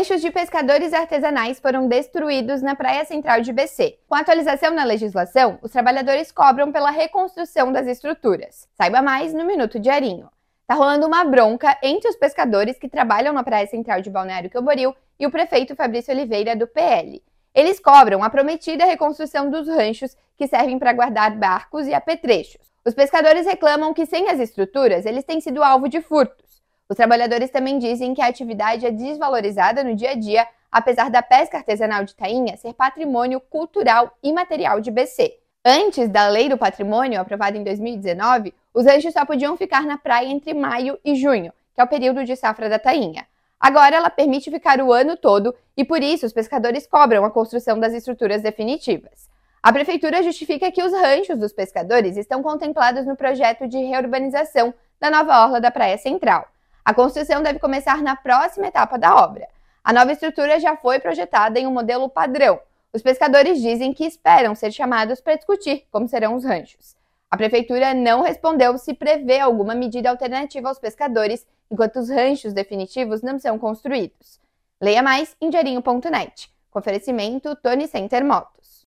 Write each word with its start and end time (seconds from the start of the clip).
Ranchos 0.00 0.22
de 0.22 0.30
pescadores 0.30 0.94
artesanais 0.94 1.60
foram 1.60 1.86
destruídos 1.86 2.62
na 2.62 2.74
Praia 2.74 3.04
Central 3.04 3.42
de 3.42 3.52
BC. 3.52 3.98
Com 4.08 4.14
a 4.14 4.20
atualização 4.20 4.72
na 4.72 4.82
legislação, 4.82 5.58
os 5.60 5.72
trabalhadores 5.72 6.32
cobram 6.32 6.72
pela 6.72 6.90
reconstrução 6.90 7.70
das 7.70 7.86
estruturas. 7.86 8.66
Saiba 8.72 9.02
mais 9.02 9.34
no 9.34 9.44
Minuto 9.44 9.78
Diarinho. 9.78 10.30
Tá 10.66 10.74
rolando 10.74 11.06
uma 11.06 11.22
bronca 11.22 11.76
entre 11.82 12.08
os 12.08 12.16
pescadores 12.16 12.78
que 12.78 12.88
trabalham 12.88 13.34
na 13.34 13.44
Praia 13.44 13.66
Central 13.66 14.00
de 14.00 14.08
Balneário 14.08 14.48
Camboriú 14.48 14.96
e 15.18 15.26
o 15.26 15.30
prefeito 15.30 15.76
Fabrício 15.76 16.14
Oliveira 16.14 16.56
do 16.56 16.66
PL. 16.66 17.22
Eles 17.54 17.78
cobram 17.78 18.24
a 18.24 18.30
prometida 18.30 18.86
reconstrução 18.86 19.50
dos 19.50 19.68
ranchos 19.68 20.16
que 20.34 20.46
servem 20.46 20.78
para 20.78 20.94
guardar 20.94 21.36
barcos 21.36 21.86
e 21.86 21.92
apetrechos. 21.92 22.72
Os 22.86 22.94
pescadores 22.94 23.46
reclamam 23.46 23.92
que 23.92 24.06
sem 24.06 24.30
as 24.30 24.40
estruturas 24.40 25.04
eles 25.04 25.24
têm 25.24 25.42
sido 25.42 25.62
alvo 25.62 25.90
de 25.90 26.00
furtos. 26.00 26.59
Os 26.90 26.96
trabalhadores 26.96 27.50
também 27.50 27.78
dizem 27.78 28.12
que 28.14 28.20
a 28.20 28.26
atividade 28.26 28.84
é 28.84 28.90
desvalorizada 28.90 29.84
no 29.84 29.94
dia 29.94 30.10
a 30.10 30.14
dia, 30.16 30.44
apesar 30.72 31.08
da 31.08 31.22
pesca 31.22 31.58
artesanal 31.58 32.02
de 32.04 32.16
tainha 32.16 32.56
ser 32.56 32.74
patrimônio 32.74 33.38
cultural 33.38 34.10
e 34.20 34.32
material 34.32 34.80
de 34.80 34.90
BC. 34.90 35.36
Antes 35.64 36.08
da 36.08 36.26
Lei 36.26 36.48
do 36.48 36.58
Patrimônio, 36.58 37.20
aprovada 37.20 37.56
em 37.56 37.62
2019, 37.62 38.52
os 38.74 38.86
ranchos 38.86 39.12
só 39.12 39.24
podiam 39.24 39.56
ficar 39.56 39.82
na 39.82 39.98
praia 39.98 40.26
entre 40.26 40.52
maio 40.52 40.98
e 41.04 41.14
junho, 41.14 41.52
que 41.76 41.80
é 41.80 41.84
o 41.84 41.86
período 41.86 42.24
de 42.24 42.34
safra 42.34 42.68
da 42.68 42.76
tainha. 42.76 43.24
Agora 43.60 43.94
ela 43.94 44.10
permite 44.10 44.50
ficar 44.50 44.80
o 44.80 44.92
ano 44.92 45.16
todo 45.16 45.54
e 45.76 45.84
por 45.84 46.02
isso 46.02 46.26
os 46.26 46.32
pescadores 46.32 46.88
cobram 46.88 47.24
a 47.24 47.30
construção 47.30 47.78
das 47.78 47.92
estruturas 47.92 48.42
definitivas. 48.42 49.30
A 49.62 49.72
prefeitura 49.72 50.24
justifica 50.24 50.72
que 50.72 50.82
os 50.82 50.92
ranchos 50.92 51.38
dos 51.38 51.52
pescadores 51.52 52.16
estão 52.16 52.42
contemplados 52.42 53.06
no 53.06 53.14
projeto 53.14 53.68
de 53.68 53.78
reurbanização 53.78 54.74
da 54.98 55.08
nova 55.08 55.40
orla 55.44 55.60
da 55.60 55.70
Praia 55.70 55.96
Central. 55.96 56.48
A 56.90 56.94
construção 56.94 57.40
deve 57.40 57.60
começar 57.60 58.02
na 58.02 58.16
próxima 58.16 58.66
etapa 58.66 58.98
da 58.98 59.14
obra. 59.14 59.46
A 59.84 59.92
nova 59.92 60.10
estrutura 60.10 60.58
já 60.58 60.76
foi 60.76 60.98
projetada 60.98 61.56
em 61.56 61.64
um 61.64 61.72
modelo 61.72 62.08
padrão. 62.08 62.58
Os 62.92 63.00
pescadores 63.00 63.62
dizem 63.62 63.92
que 63.92 64.04
esperam 64.04 64.56
ser 64.56 64.72
chamados 64.72 65.20
para 65.20 65.36
discutir 65.36 65.86
como 65.92 66.08
serão 66.08 66.34
os 66.34 66.44
ranchos. 66.44 66.96
A 67.30 67.36
prefeitura 67.36 67.94
não 67.94 68.22
respondeu 68.22 68.76
se 68.76 68.92
prevê 68.92 69.38
alguma 69.38 69.72
medida 69.72 70.10
alternativa 70.10 70.68
aos 70.68 70.80
pescadores 70.80 71.46
enquanto 71.70 72.00
os 72.00 72.10
ranchos 72.10 72.52
definitivos 72.52 73.22
não 73.22 73.38
são 73.38 73.56
construídos. 73.56 74.40
Leia 74.80 75.00
mais 75.00 75.36
em 75.40 75.48
diarinho.net. 75.48 76.50
Com 76.72 76.80
oferecimento 76.80 77.54
Tony 77.54 77.86
Center 77.86 78.24
Motos. 78.24 78.79